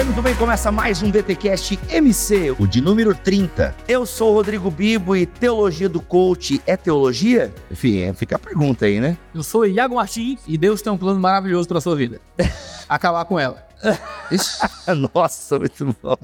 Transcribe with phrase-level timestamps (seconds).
[0.00, 0.34] Bem, muito bem.
[0.34, 3.76] Começa mais um DTCast MC, o de número 30.
[3.86, 7.52] Eu sou o Rodrigo Bibo e teologia do coach é teologia?
[7.70, 9.18] Enfim, é, fica a pergunta aí, né?
[9.34, 12.18] Eu sou Iago Martins e Deus tem um plano maravilhoso pra sua vida.
[12.88, 13.62] Acabar com ela.
[15.14, 16.16] Nossa, muito bom.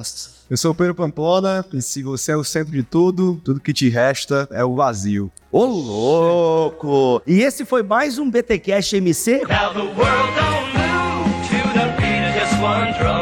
[0.48, 3.74] Eu sou o Pedro Pamplona, e se você é o centro de tudo, tudo que
[3.74, 5.30] te resta é o vazio.
[5.52, 7.20] Ô, louco!
[7.26, 9.42] E esse foi mais um BTCast MC.
[9.48, 13.15] Now the world don't move to the beat of just one drum.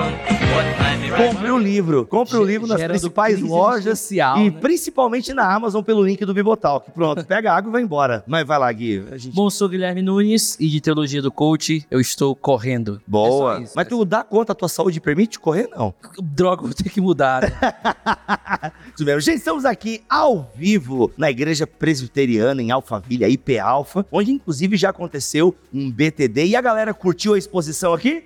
[1.16, 2.06] Compre o livro.
[2.06, 4.50] Compre o livro nas principais lojas e né?
[4.60, 6.90] principalmente na Amazon pelo link do Bibotalk.
[6.90, 8.24] Pronto, pega a água e vai embora.
[8.26, 9.04] Mas vai lá, Gui.
[9.10, 9.34] A gente...
[9.34, 13.00] Bom, sou Guilherme Nunes e de teologia do coach eu estou correndo.
[13.06, 13.58] Boa.
[13.58, 15.68] É isso, Mas tu dá conta, a tua saúde permite correr?
[15.76, 15.94] Não.
[16.20, 17.42] Droga, vou ter que mudar.
[17.42, 17.52] né?
[18.94, 19.20] Isso mesmo.
[19.20, 24.90] Gente, estamos aqui ao vivo na Igreja Presbiteriana em Alphaville, IP Alfa, onde inclusive já
[24.90, 28.24] aconteceu um BTD e a galera curtiu a exposição aqui?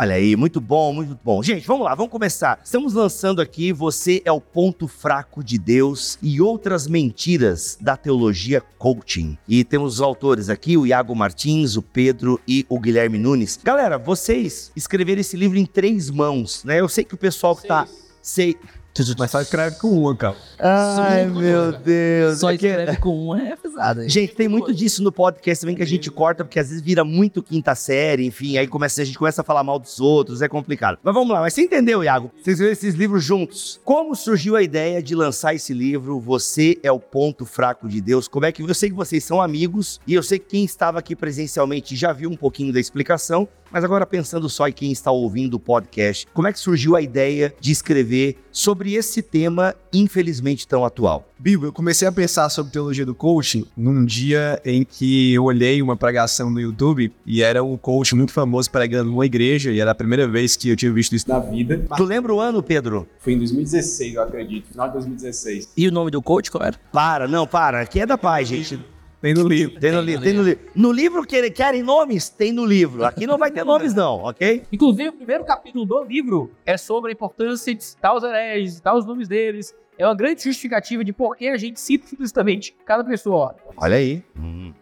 [0.00, 1.42] Olha aí, muito bom, muito bom.
[1.42, 2.60] Gente, vamos lá, vamos começar.
[2.62, 8.60] Estamos lançando aqui Você é o Ponto Fraco de Deus e outras mentiras da teologia
[8.60, 9.36] coaching.
[9.48, 13.58] E temos os autores aqui, o Iago Martins, o Pedro e o Guilherme Nunes.
[13.60, 16.78] Galera, vocês escreveram esse livro em três mãos, né?
[16.78, 17.84] Eu sei que o pessoal que tá.
[18.22, 18.56] Sei.
[19.18, 20.36] Mas só escreve com uma, cara.
[20.58, 22.38] Ai, Sim, meu Deus.
[22.40, 24.02] Só É que- escreve com um é pesado.
[24.02, 24.08] hein?
[24.08, 27.04] Gente, tem muito disso no podcast também que a gente corta, porque às vezes vira
[27.04, 30.48] muito quinta série, enfim, aí começa, a gente começa a falar mal dos outros, é
[30.48, 30.98] complicado.
[31.02, 32.30] Mas vamos lá, mas você entendeu, Iago?
[32.34, 33.80] Vocês escreveram esses livros juntos.
[33.84, 38.26] Como surgiu a ideia de lançar esse livro, Você é o Ponto Fraco de Deus?
[38.28, 40.98] Como é que eu sei que vocês são amigos e eu sei que quem estava
[40.98, 45.10] aqui presencialmente já viu um pouquinho da explicação, mas agora pensando só em quem está
[45.10, 50.66] ouvindo o podcast, como é que surgiu a ideia de escrever sobre esse tema infelizmente
[50.66, 51.28] tão atual?
[51.38, 55.80] Bibo, eu comecei a pensar sobre teologia do coaching num dia em que eu olhei
[55.80, 59.92] uma pregação no YouTube e era um coach muito famoso pregando numa igreja e era
[59.92, 61.84] a primeira vez que eu tinha visto isso na vida.
[61.96, 63.06] Tu lembra o ano, Pedro?
[63.20, 65.72] Foi em 2016, eu acredito, final de 2016.
[65.76, 66.76] E o nome do coach qual era?
[66.92, 67.80] Para, não, para.
[67.80, 68.78] Aqui é da paz, gente.
[69.20, 69.80] Tem no livro.
[69.80, 70.64] Tem no, li tem no livro.
[70.74, 73.04] No livro que querem nomes, tem no livro.
[73.04, 74.62] Aqui não vai ter nomes, não, ok?
[74.72, 78.96] Inclusive, o primeiro capítulo do livro é sobre a importância de citar os hereges, citar
[78.96, 79.74] os nomes deles.
[79.98, 83.56] É uma grande justificativa de por que a gente cita explicitamente cada pessoa.
[83.76, 84.22] Olha aí.
[84.36, 84.72] Uhum.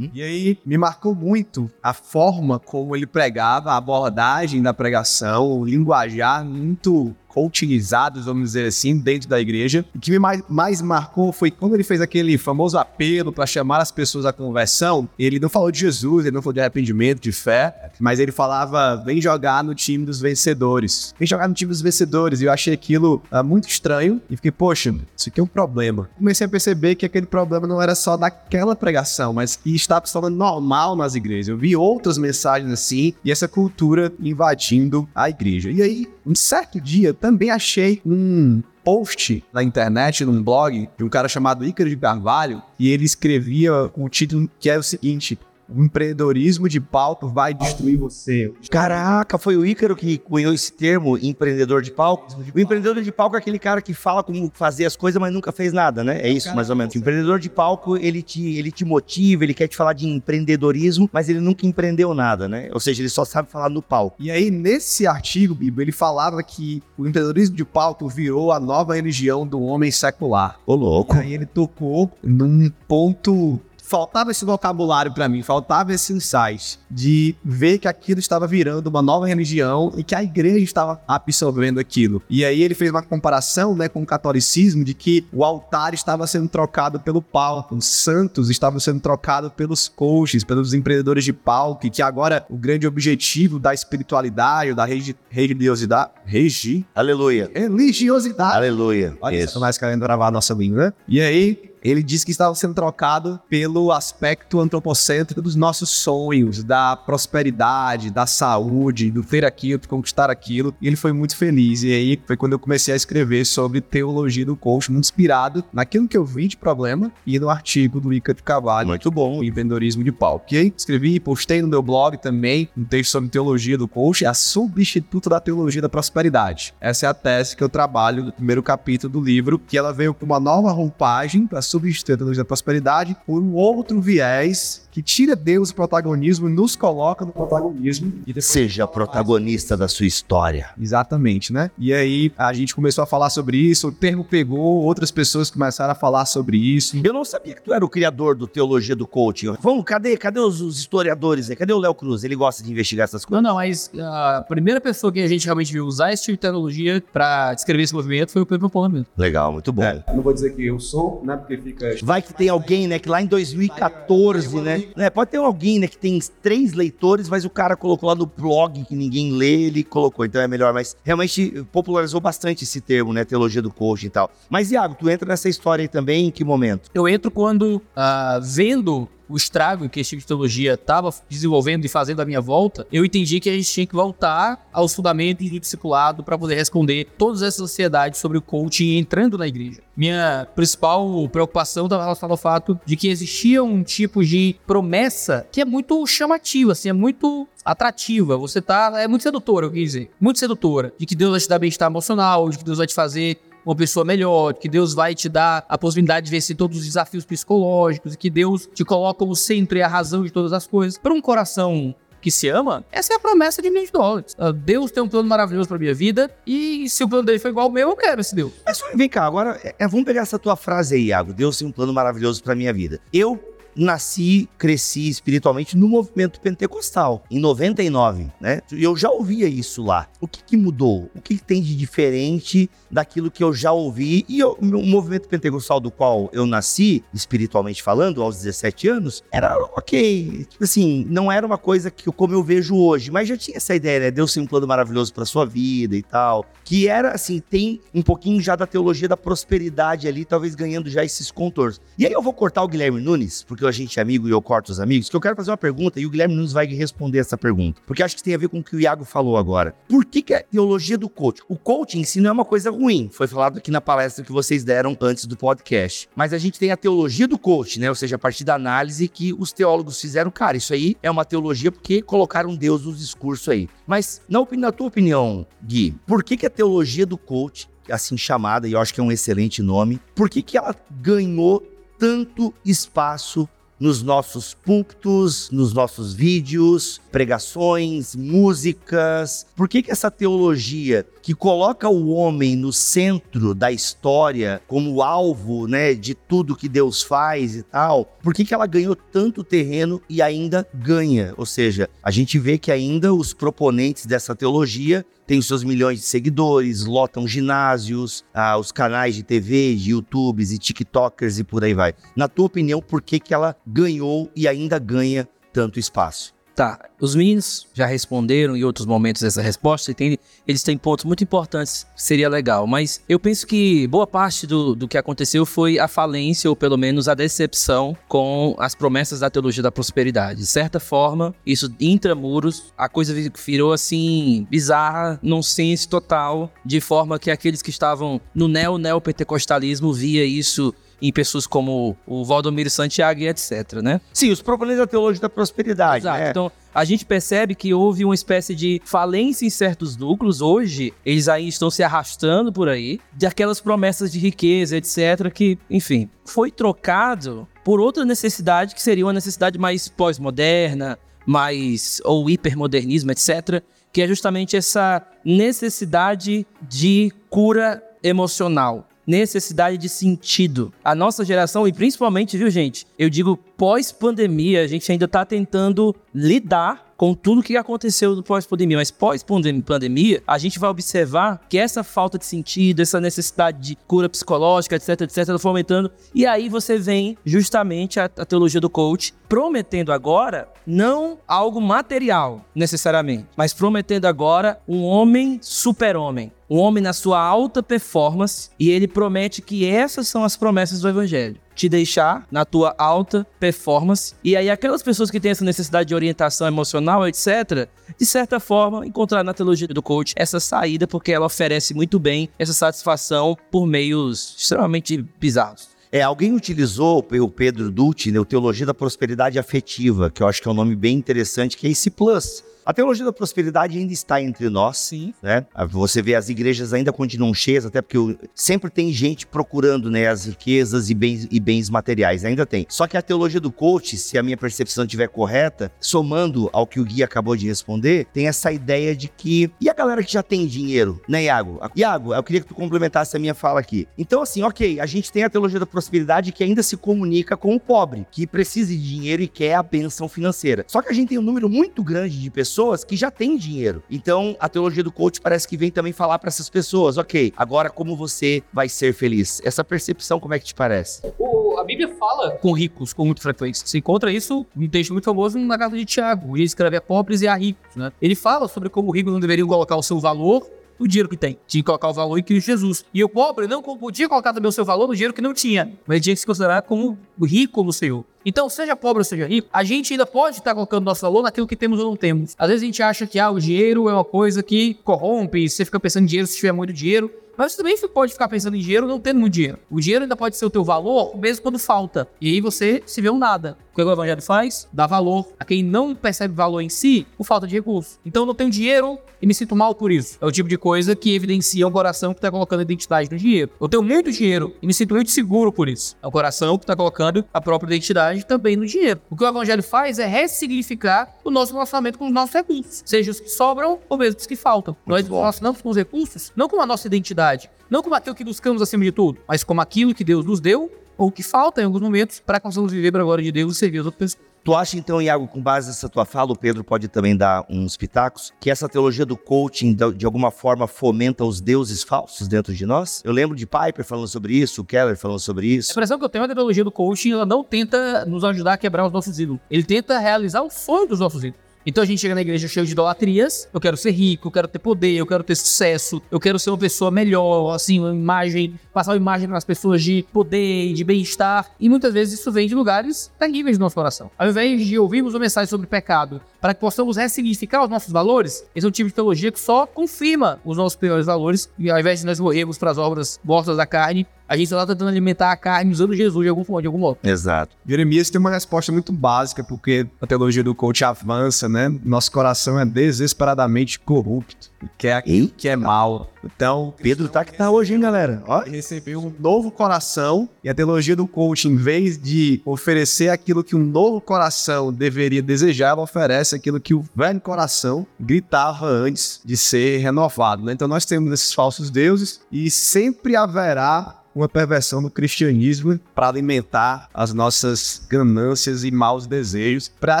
[0.14, 5.64] E aí me marcou muito a forma como ele pregava, a abordagem da pregação, o
[5.64, 9.84] linguajar muito coachinizados, vamos dizer assim, dentro da igreja.
[9.94, 13.82] O que me mais, mais marcou foi quando ele fez aquele famoso apelo para chamar
[13.82, 15.06] as pessoas à conversão.
[15.18, 18.96] Ele não falou de Jesus, ele não falou de arrependimento, de fé, mas ele falava:
[19.04, 21.14] vem jogar no time dos vencedores.
[21.18, 22.40] Vem jogar no time dos vencedores.
[22.40, 26.08] E eu achei aquilo ah, muito estranho e fiquei, poxa, isso aqui é um problema.
[26.16, 30.12] Comecei a perceber que aquele problema não era só daquela pregação, mas que estava se
[30.14, 31.48] tornando normal nas igrejas.
[31.48, 35.70] Eu vi outras mensagens assim e essa cultura invadindo a igreja.
[35.70, 41.08] E aí, um certo dia, também achei um post na internet, num blog, de um
[41.08, 45.38] cara chamado Ícaro de Carvalho, e ele escrevia um título que é o seguinte:
[45.68, 48.52] O empreendedorismo de palco vai destruir você.
[48.70, 52.36] Caraca, foi o Ícaro que cunhou esse termo, empreendedor de palco.
[52.54, 55.50] O empreendedor de palco é aquele cara que fala como fazer as coisas, mas nunca
[55.50, 56.20] fez nada, né?
[56.20, 56.94] É isso, mais ou menos.
[56.94, 61.10] O empreendedor de palco, ele te, ele te motiva, ele quer te falar de empreendedorismo,
[61.12, 62.68] mas ele nunca empreendeu nada, né?
[62.72, 64.16] Ou seja, ele só sabe falar no palco.
[64.20, 68.94] E aí, nesse artigo, Bibo, ele falava que o empreendedorismo de palco virou a nova
[68.94, 70.58] religião do homem secular.
[70.66, 71.16] Ô, louco.
[71.16, 73.60] E aí ele tocou num ponto.
[73.88, 79.00] Faltava esse vocabulário pra mim, faltava esse insight de ver que aquilo estava virando uma
[79.00, 82.20] nova religião e que a igreja estava absorvendo aquilo.
[82.28, 86.26] E aí ele fez uma comparação, né, com o catolicismo de que o altar estava
[86.26, 91.86] sendo trocado pelo palco, os santos estavam sendo trocados pelos coaches, pelos empreendedores de palco,
[91.86, 97.48] e que agora o grande objetivo da espiritualidade, da regi- religiosidade, regi, Aleluia.
[97.54, 99.16] religiosidade Aleluia.
[99.20, 99.54] Olha Isso.
[99.54, 100.92] só, nós querendo gravar a nossa língua, né?
[101.06, 106.96] E aí, ele disse que estava sendo trocado pelo aspecto antropocêntrico dos nossos sonhos, da
[106.96, 110.74] prosperidade, da saúde, do ter aquilo, de conquistar aquilo.
[110.80, 111.82] E ele foi muito feliz.
[111.82, 116.08] E aí foi quando eu comecei a escrever sobre teologia do coach, muito inspirado naquilo
[116.08, 118.88] que eu vi de problema e no artigo do Ica de Cavalho.
[118.88, 119.42] Muito bom.
[119.42, 120.36] Empreendedorismo de pau.
[120.36, 120.72] Ok?
[120.76, 125.30] Escrevi e postei no meu blog também um texto sobre teologia do coach, a substituta
[125.30, 126.74] da teologia da prosperidade.
[126.80, 130.14] Essa é a tese que eu trabalho no primeiro capítulo do livro, que ela veio
[130.14, 135.02] com uma nova roupagem para substituir a teologia da prosperidade por um outro viés que
[135.02, 138.14] tira Deus do protagonismo e nos coloca no protagonismo.
[138.26, 140.70] E Seja protagonista da sua história.
[140.80, 141.70] Exatamente, né?
[141.78, 145.92] E aí a gente começou a falar sobre isso, o termo pegou, outras pessoas começaram
[145.92, 146.96] a falar sobre isso.
[147.04, 149.54] Eu não sabia que tu era o criador do Teologia do Coaching.
[149.60, 151.56] Vamos, cadê, cadê os, os historiadores aí?
[151.56, 152.24] Cadê o Léo Cruz?
[152.24, 153.44] Ele gosta de investigar essas Não, coisas.
[153.44, 157.04] não, mas a primeira pessoa que a gente realmente viu usar esse tipo de tecnologia
[157.12, 159.06] pra descrever esse movimento foi o Pedro Paula mesmo.
[159.14, 159.82] Legal, muito bom.
[159.82, 161.36] É, não vou dizer que eu sou, né?
[161.36, 161.96] Porque fica.
[162.02, 165.86] Vai que tem alguém, né, que lá em 2014, né, né, pode ter alguém, né,
[165.86, 169.82] que tem três leitores, mas o cara colocou lá no blog que ninguém lê, ele
[169.82, 174.10] colocou, então é melhor, mas realmente popularizou bastante esse termo, né, teologia do coaching e
[174.10, 174.30] tal.
[174.48, 176.90] Mas, Iago, tu entra nessa história aí também em que momento?
[176.94, 181.88] Eu entro quando, ah, vendo o estrago que esse tipo de teologia estava desenvolvendo e
[181.88, 185.60] fazendo à minha volta, eu entendi que a gente tinha que voltar aos fundamentos do
[185.60, 189.80] discipulado para poder responder todas essas ansiedades sobre o coaching entrando na igreja.
[189.96, 195.60] Minha principal preocupação estava relacionada ao fato de que existia um tipo de promessa que
[195.60, 198.36] é muito chamativa, assim, é muito atrativa.
[198.36, 198.92] Você tá.
[198.96, 200.10] É muito sedutora, eu quis dizer.
[200.20, 200.92] Muito sedutora.
[200.96, 203.74] De que Deus vai te dar bem-estar emocional, de que Deus vai te fazer uma
[203.74, 208.14] pessoa melhor, que Deus vai te dar a possibilidade de vencer todos os desafios psicológicos
[208.14, 210.96] e que Deus te coloca como centro e a razão de todas as coisas.
[210.96, 214.36] Para um coração que se ama, essa é a promessa de milhões de dólares.
[214.38, 217.48] Ah, Deus tem um plano maravilhoso para minha vida e se o plano dele for
[217.48, 218.52] igual ao meu, eu quero esse Deus.
[218.64, 221.32] Mas vem cá, agora, é, vamos pegar essa tua frase aí, Iago.
[221.32, 223.00] Deus tem um plano maravilhoso pra minha vida.
[223.12, 228.60] Eu nasci, cresci espiritualmente no movimento pentecostal, em 99, né?
[228.72, 230.08] E eu já ouvia isso lá.
[230.20, 231.10] O que, que mudou?
[231.14, 234.24] O que, que tem de diferente daquilo que eu já ouvi?
[234.28, 240.46] E o movimento pentecostal do qual eu nasci, espiritualmente falando, aos 17 anos, era ok.
[240.48, 243.74] Tipo assim, não era uma coisa que como eu vejo hoje, mas já tinha essa
[243.74, 244.10] ideia, né?
[244.10, 246.46] Deus tem um plano maravilhoso pra sua vida e tal.
[246.64, 251.04] Que era assim, tem um pouquinho já da teologia da prosperidade ali, talvez ganhando já
[251.04, 251.80] esses contornos.
[251.98, 254.40] E aí eu vou cortar o Guilherme Nunes, porque a gente é amigo e eu
[254.42, 257.18] corto os amigos, que eu quero fazer uma pergunta e o Guilherme Nunes vai responder
[257.18, 257.80] essa pergunta.
[257.86, 259.74] Porque acho que tem a ver com o que o Iago falou agora.
[259.88, 261.42] Por que, que é teologia do coaching?
[261.48, 263.08] O coaching em si não é uma coisa ruim.
[263.12, 266.08] Foi falado aqui na palestra que vocês deram antes do podcast.
[266.14, 267.88] Mas a gente tem a teologia do coaching, né?
[267.88, 270.30] Ou seja, a partir da análise que os teólogos fizeram.
[270.30, 273.68] Cara, isso aí é uma teologia porque colocaram Deus no discurso aí.
[273.86, 278.16] Mas, na, opini- na tua opinião, Gui, por que, que a teologia do coaching, assim
[278.16, 281.62] chamada, e eu acho que é um excelente nome, por que, que ela ganhou
[281.98, 289.46] tanto espaço nos nossos púlpitos, nos nossos vídeos, pregações, músicas.
[289.54, 295.66] Por que, que essa teologia que coloca o homem no centro da história como alvo,
[295.66, 300.00] né, de tudo que Deus faz e tal, por que, que ela ganhou tanto terreno
[300.08, 301.34] e ainda ganha?
[301.36, 305.98] Ou seja, a gente vê que ainda os proponentes dessa teologia têm os seus milhões
[305.98, 311.64] de seguidores, lotam ginásios, ah, os canais de TV, de YouTubes e TikTokers e por
[311.64, 311.92] aí vai.
[312.14, 316.35] Na tua opinião, por que, que ela ganhou e ainda ganha tanto espaço?
[316.56, 320.18] Tá, os meninos já responderam em outros momentos essa resposta, e tem-
[320.48, 324.88] eles têm pontos muito importantes seria legal, mas eu penso que boa parte do, do
[324.88, 329.62] que aconteceu foi a falência, ou pelo menos a decepção com as promessas da teologia
[329.62, 330.40] da prosperidade.
[330.40, 337.18] De certa forma, isso intramuros, a coisa vi- virou assim, bizarra, nonsense total, de forma
[337.18, 343.28] que aqueles que estavam no neo-neopentecostalismo via isso em pessoas como o Valdomiro Santiago e
[343.28, 344.00] etc, né?
[344.12, 346.04] Sim, os proponentes da teologia da prosperidade.
[346.04, 346.18] Exato.
[346.18, 346.30] né?
[346.30, 350.40] Então, a gente percebe que houve uma espécie de falência em certos núcleos.
[350.40, 355.58] Hoje, eles aí estão se arrastando por aí, de aquelas promessas de riqueza, etc., que,
[355.70, 362.00] enfim, foi trocado por outra necessidade que seria uma necessidade mais pós-moderna, mais.
[362.04, 363.62] ou hipermodernismo, etc.,
[363.92, 368.86] que é justamente essa necessidade de cura emocional.
[369.06, 370.72] Necessidade de sentido.
[370.84, 372.86] A nossa geração, e principalmente, viu, gente?
[372.98, 378.78] Eu digo pós-pandemia, a gente ainda tá tentando lidar com tudo que aconteceu no pós-pandemia.
[378.78, 384.08] Mas pós-pandemia, a gente vai observar que essa falta de sentido, essa necessidade de cura
[384.08, 385.90] psicológica, etc, etc, foi aumentando.
[386.14, 392.44] E aí você vem justamente a, a teologia do coach prometendo agora não algo material,
[392.54, 396.32] necessariamente, mas prometendo agora um homem super-homem.
[396.48, 400.88] Um homem na sua alta performance, e ele promete que essas são as promessas do
[400.88, 401.36] evangelho.
[401.56, 404.14] Te deixar na tua alta performance.
[404.22, 408.86] E aí aquelas pessoas que têm essa necessidade de orientação emocional, etc, de certa forma
[408.86, 413.66] encontrar na teologia do coach essa saída porque ela oferece muito bem essa satisfação por
[413.66, 415.74] meios extremamente bizarros.
[415.90, 420.42] É, alguém utilizou o Pedro Dutti, né, o Teologia da Prosperidade Afetiva, que eu acho
[420.42, 422.44] que é um nome bem interessante, que é esse plus.
[422.66, 425.14] A teologia da prosperidade ainda está entre nós, Sim.
[425.22, 425.46] né?
[425.70, 430.24] Você vê as igrejas ainda continuam cheias, até porque sempre tem gente procurando, né, as
[430.24, 432.66] riquezas e bens, e bens materiais, ainda tem.
[432.68, 436.80] Só que a teologia do coach, se a minha percepção estiver correta, somando ao que
[436.80, 440.24] o Gui acabou de responder, tem essa ideia de que e a galera que já
[440.24, 441.60] tem dinheiro, né, Iago?
[441.76, 443.86] Iago, eu queria que tu complementasse a minha fala aqui.
[443.96, 447.54] Então, assim, ok, a gente tem a teologia da prosperidade que ainda se comunica com
[447.54, 450.64] o pobre, que precisa de dinheiro e quer a benção financeira.
[450.66, 452.55] Só que a gente tem um número muito grande de pessoas
[452.86, 453.82] que já têm dinheiro.
[453.90, 457.68] Então, a teologia do coach parece que vem também falar para essas pessoas, ok, agora
[457.70, 459.40] como você vai ser feliz?
[459.44, 461.02] Essa percepção, como é que te parece?
[461.18, 463.66] O- a Bíblia fala com ricos com muita frequência.
[463.66, 466.36] Se encontra isso em um texto muito famoso na carta de Tiago.
[466.36, 467.92] Ele escreve a pobres e a ricos, né?
[468.00, 470.46] Ele fala sobre como o rico não deveria colocar o seu valor
[470.78, 471.38] no dinheiro que tem.
[471.46, 472.84] Tinha que colocar o valor em Cristo Jesus.
[472.92, 475.72] E o pobre não podia colocar também o seu valor no dinheiro que não tinha.
[475.86, 478.04] Mas ele tinha que se considerar como rico no Senhor.
[478.24, 481.46] Então, seja pobre ou seja rico, a gente ainda pode estar colocando nosso valor naquilo
[481.46, 482.34] que temos ou não temos.
[482.36, 485.64] Às vezes a gente acha que ah, o dinheiro é uma coisa que corrompe, você
[485.64, 487.10] fica pensando em dinheiro se tiver muito dinheiro.
[487.36, 489.58] Mas você também pode ficar pensando em dinheiro não tendo muito dinheiro.
[489.70, 492.08] O dinheiro ainda pode ser o teu valor, mesmo quando falta.
[492.20, 493.56] E aí você se vê um nada.
[493.72, 494.66] O que o evangelho faz?
[494.72, 497.98] Dá valor a quem não percebe valor em si por falta de recurso.
[498.06, 500.16] Então eu não tenho dinheiro e me sinto mal por isso.
[500.20, 503.18] É o tipo de coisa que evidencia um coração que está colocando a identidade no
[503.18, 503.50] dinheiro.
[503.60, 505.94] Eu tenho muito dinheiro e me sinto muito seguro por isso.
[506.02, 509.00] É o coração que está colocando a própria identidade também no dinheiro.
[509.10, 512.82] O que o evangelho faz é ressignificar o nosso relacionamento com os nossos recursos.
[512.84, 514.74] Seja os que sobram ou mesmo os que faltam.
[514.86, 515.20] Nós nos bom.
[515.20, 517.25] relacionamos com os recursos, não com a nossa identidade,
[517.68, 520.70] não como aquilo que buscamos acima de tudo, mas como aquilo que Deus nos deu
[520.96, 523.56] ou que falta em alguns momentos para que possamos viver para a glória de Deus
[523.56, 524.36] e servir as outras pessoas.
[524.46, 527.76] Tu acha então, Iago, com base nessa tua fala, o Pedro pode também dar uns
[527.76, 532.64] pitacos, que essa teologia do coaching de alguma forma fomenta os deuses falsos dentro de
[532.64, 533.02] nós?
[533.04, 535.72] Eu lembro de Piper falando sobre isso, o Keller falando sobre A isso.
[535.72, 538.52] impressão que eu tenho é que a teologia do coaching ela não tenta nos ajudar
[538.52, 539.40] a quebrar os nossos ídolos.
[539.50, 541.45] Ele tenta realizar o sonho dos nossos ídolos.
[541.66, 543.48] Então a gente chega na igreja cheio de idolatrias.
[543.52, 546.50] Eu quero ser rico, eu quero ter poder, eu quero ter sucesso, eu quero ser
[546.50, 550.84] uma pessoa melhor, assim, uma imagem, passar uma imagem para as pessoas de poder, de
[550.84, 551.46] bem-estar.
[551.58, 554.10] E muitas vezes isso vem de lugares terríveis do nosso coração.
[554.18, 558.44] Ao invés de ouvirmos uma mensagem sobre pecado, para que possamos ressignificar os nossos valores,
[558.54, 561.48] esse é um tipo de teologia que só confirma os nossos piores valores.
[561.58, 564.66] E ao invés de nós morrermos para as obras mortas da carne, a gente está
[564.66, 566.98] tentando alimentar a carne usando Jesus de algum, de algum modo.
[567.02, 567.56] Exato.
[567.66, 571.72] Jeremias tem uma resposta muito básica, porque a teologia do coach avança, né?
[571.84, 576.10] Nosso coração é desesperadamente corrupto, que é, que é mal.
[576.34, 578.22] Então, Pedro tá que tá hoje, hein, galera?
[578.26, 583.44] Ó, recebeu um novo coração e a teologia do coach, em vez de oferecer aquilo
[583.44, 589.20] que um novo coração deveria desejar, ela oferece aquilo que o velho coração gritava antes
[589.24, 590.44] de ser renovado.
[590.44, 590.52] né?
[590.52, 596.88] Então nós temos esses falsos deuses e sempre haverá uma perversão no cristianismo para alimentar
[596.94, 600.00] as nossas ganâncias e maus desejos, para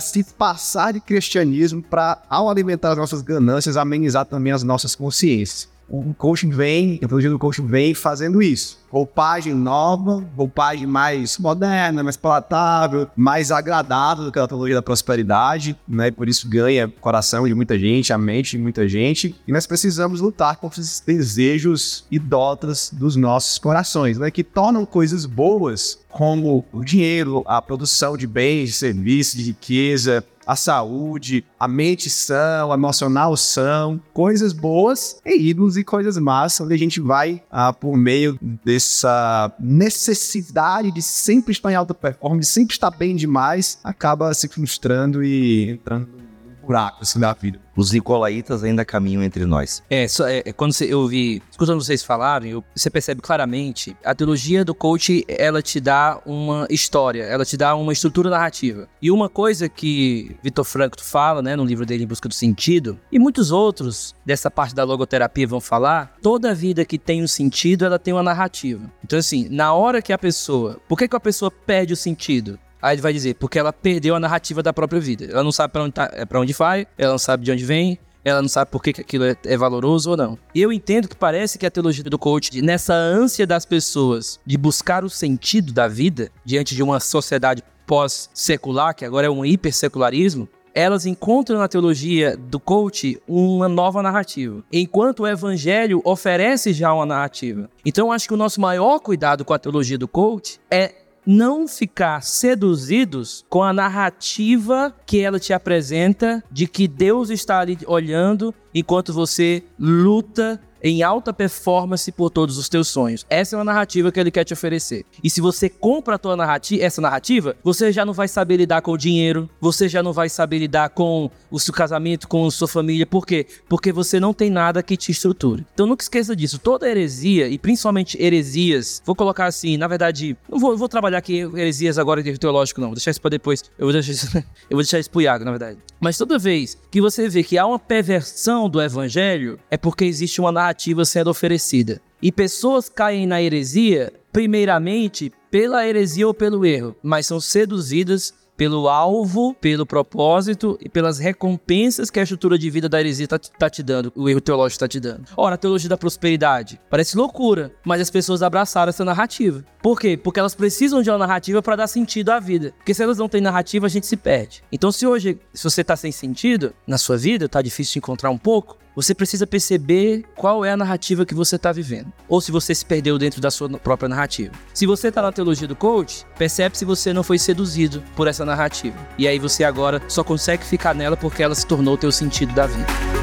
[0.00, 5.73] se passar de cristianismo, para, ao alimentar as nossas ganâncias, amenizar também as nossas consciências.
[5.88, 8.82] O coaching vem, a teologia do coaching vem fazendo isso.
[8.90, 15.76] Roupagem nova, roupagem mais moderna, mais palatável, mais agradável do que a teologia da prosperidade,
[15.86, 16.10] né?
[16.10, 19.34] Por isso ganha o coração de muita gente, a mente de muita gente.
[19.46, 24.30] E nós precisamos lutar contra esses desejos idólatras dos nossos corações, né?
[24.30, 30.24] Que tornam coisas boas, como o dinheiro, a produção de bens, de serviços, de riqueza,
[30.46, 36.60] a saúde, a mente sã, o emocional são, coisas boas e ídolos e coisas más,
[36.60, 42.50] onde a gente vai, ah, por meio dessa necessidade de sempre estar em alta performance,
[42.50, 46.23] sempre estar bem demais, acaba se frustrando e entrando
[46.64, 47.60] buraco assim da vida.
[47.76, 49.82] os nicolaítas ainda caminham entre nós.
[49.90, 53.96] É, só, é, é, quando você, eu ouvi, escutando vocês falarem, eu- você percebe claramente,
[54.04, 58.88] a teologia do coach, ela te dá uma história, ela te dá uma estrutura narrativa.
[59.02, 62.96] E uma coisa que Vitor Franco fala, né, no livro dele Em Busca do Sentido,
[63.10, 67.84] e muitos outros dessa parte da logoterapia vão falar, toda vida que tem um sentido,
[67.84, 68.88] ela tem uma narrativa.
[69.04, 72.56] Então assim, na hora que a pessoa, por que, que a pessoa perde o sentido?
[72.84, 75.24] Aí ele vai dizer, porque ela perdeu a narrativa da própria vida.
[75.24, 77.64] Ela não sabe pra onde, tá, é, pra onde vai, ela não sabe de onde
[77.64, 80.38] vem, ela não sabe por que que aquilo é, é valoroso ou não.
[80.54, 85.02] Eu entendo que parece que a teologia do coach, nessa ânsia das pessoas de buscar
[85.02, 91.06] o sentido da vida diante de uma sociedade pós-secular, que agora é um hipersecularismo, elas
[91.06, 97.70] encontram na teologia do coach uma nova narrativa, enquanto o evangelho oferece já uma narrativa.
[97.82, 102.22] Então acho que o nosso maior cuidado com a teologia do coach é não ficar
[102.22, 109.12] seduzidos com a narrativa que ela te apresenta de que Deus está ali olhando enquanto
[109.12, 113.24] você luta em alta performance por todos os teus sonhos.
[113.30, 115.06] Essa é uma narrativa que ele quer te oferecer.
[115.22, 118.82] E se você compra a tua narrativa, essa narrativa, você já não vai saber lidar
[118.82, 122.50] com o dinheiro, você já não vai saber lidar com o seu casamento, com a
[122.50, 123.06] sua família.
[123.06, 123.46] Por quê?
[123.66, 125.64] Porque você não tem nada que te estruture.
[125.72, 126.58] Então nunca esqueça disso.
[126.58, 131.48] Toda heresia, e principalmente heresias, vou colocar assim, na verdade, não vou, vou trabalhar aqui
[131.54, 132.88] heresias agora de teológico, não.
[132.88, 133.64] Vou deixar isso pra depois.
[133.78, 134.42] Eu vou deixar isso, eu
[134.76, 135.78] vou deixar isso pro Iago, na verdade.
[135.98, 140.42] Mas toda vez que você vê que há uma perversão do evangelho, é porque existe
[140.42, 140.73] uma narrativa
[141.04, 142.00] sendo oferecida.
[142.22, 148.88] E pessoas caem na heresia, primeiramente, pela heresia ou pelo erro, mas são seduzidas pelo
[148.88, 153.68] alvo, pelo propósito e pelas recompensas que a estrutura de vida da heresia tá, tá
[153.68, 155.24] te dando, o erro teológico tá te dando.
[155.36, 159.64] Ora, a teologia da prosperidade parece loucura, mas as pessoas abraçaram essa narrativa.
[159.84, 160.16] Por quê?
[160.16, 162.72] Porque elas precisam de uma narrativa para dar sentido à vida.
[162.78, 164.64] Porque se elas não têm narrativa, a gente se perde.
[164.72, 168.30] Então, se hoje, se você tá sem sentido na sua vida, tá difícil de encontrar
[168.30, 172.10] um pouco, você precisa perceber qual é a narrativa que você está vivendo.
[172.26, 174.54] Ou se você se perdeu dentro da sua própria narrativa.
[174.72, 178.42] Se você está na teologia do coach, percebe se você não foi seduzido por essa
[178.42, 178.96] narrativa.
[179.18, 182.54] E aí você agora só consegue ficar nela porque ela se tornou o teu sentido
[182.54, 183.13] da vida.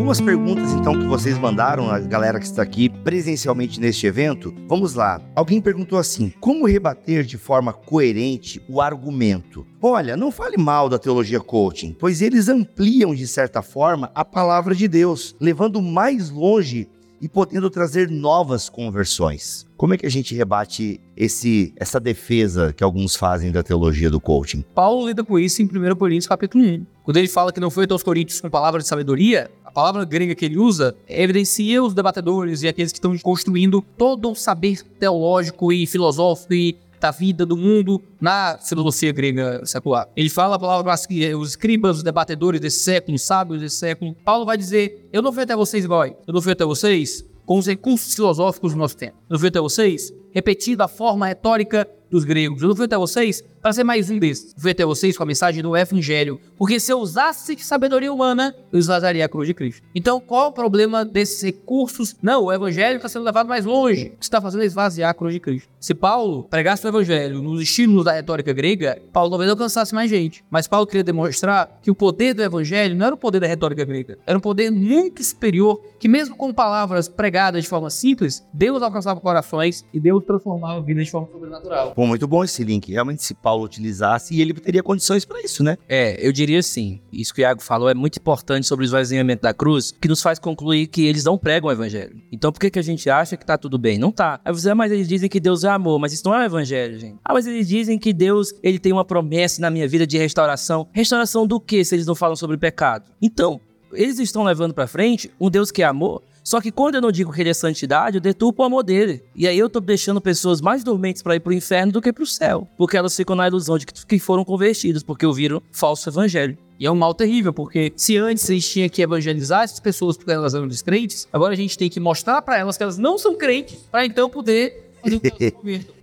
[0.00, 4.52] Algumas perguntas, então, que vocês mandaram, a galera que está aqui presencialmente neste evento.
[4.66, 5.20] Vamos lá.
[5.36, 9.66] Alguém perguntou assim: como rebater de forma coerente o argumento?
[9.80, 14.74] Olha, não fale mal da teologia coaching, pois eles ampliam, de certa forma, a palavra
[14.74, 16.88] de Deus, levando mais longe
[17.20, 19.66] e podendo trazer novas conversões.
[19.76, 24.20] Como é que a gente rebate esse, essa defesa que alguns fazem da teologia do
[24.20, 24.64] coaching?
[24.74, 26.86] Paulo lida com isso em 1 Coríntios capítulo 1.
[27.04, 30.34] Quando ele fala que não foi aos Coríntios com palavras de sabedoria, a palavra grega
[30.34, 35.72] que ele usa evidencia os debatedores e aqueles que estão construindo todo o saber teológico
[35.72, 40.08] e filosófico e da vida, do mundo, na filosofia grega secular.
[40.14, 44.14] Ele fala a palavra para os escribas, os debatedores desse século, os sábios desse século.
[44.24, 46.14] Paulo vai dizer: Eu não fui até vocês, boy.
[46.26, 49.14] Eu não fui até vocês com os recursos filosóficos do nosso tempo.
[49.30, 52.60] Eu não fui até vocês repetindo a forma retórica dos gregos.
[52.60, 54.52] Eu não fui até vocês para ser mais um desses.
[54.54, 56.40] Eu fui até vocês com a mensagem do Evangelho.
[56.56, 59.86] Porque se eu usasse sabedoria humana, eu esvaziaria a cruz de Cristo.
[59.94, 62.16] Então, qual o problema desses recursos?
[62.22, 64.12] Não, o Evangelho está sendo levado mais longe.
[64.14, 65.68] O que está fazendo é esvaziar a cruz de Cristo.
[65.78, 70.44] Se Paulo pregasse o Evangelho nos estímulos da retórica grega, Paulo talvez alcançasse mais gente.
[70.50, 73.84] Mas Paulo queria demonstrar que o poder do Evangelho não era o poder da retórica
[73.84, 74.18] grega.
[74.26, 79.20] Era um poder muito superior que, mesmo com palavras pregadas de forma simples, Deus alcançava
[79.20, 81.92] corações e Deus transformava a vida de forma sobrenatural.
[81.92, 82.90] Pô, muito bom esse link.
[82.90, 85.76] Realmente, se Paulo utilizasse, e ele teria condições para isso, né?
[85.88, 87.00] É, eu diria sim.
[87.12, 90.22] Isso que o Iago falou é muito importante sobre o esvaziamento da cruz, que nos
[90.22, 92.16] faz concluir que eles não pregam o evangelho.
[92.30, 93.98] Então por que, que a gente acha que tá tudo bem?
[93.98, 94.40] Não tá.
[94.44, 96.44] Aí você, ah, mas eles dizem que Deus é amor, mas isso não é o
[96.44, 97.18] evangelho, gente.
[97.24, 100.88] Ah, mas eles dizem que Deus, ele tem uma promessa na minha vida de restauração.
[100.92, 103.10] Restauração do que se eles não falam sobre pecado?
[103.20, 103.60] Então,
[103.92, 107.12] eles estão levando pra frente um Deus que é amor, só que quando eu não
[107.12, 109.22] digo que ele é santidade, eu deturpo o amor dele.
[109.36, 112.26] E aí eu tô deixando pessoas mais dormentes para ir pro inferno do que pro
[112.26, 112.66] céu.
[112.76, 116.58] Porque elas ficam na ilusão de que foram convertidas, porque ouviram falso evangelho.
[116.76, 120.16] E é um mal terrível, porque se antes a gente tinha que evangelizar essas pessoas
[120.16, 123.16] porque elas eram descrentes, agora a gente tem que mostrar para elas que elas não
[123.16, 125.10] são crentes, para então poder com.